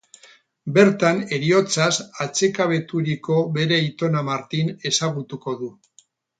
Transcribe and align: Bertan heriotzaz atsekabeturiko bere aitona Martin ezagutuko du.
Bertan 0.77 1.19
heriotzaz 1.35 1.91
atsekabeturiko 2.25 3.39
bere 3.61 3.79
aitona 3.85 4.27
Martin 4.33 4.75
ezagutuko 4.93 5.59
du. 5.65 5.73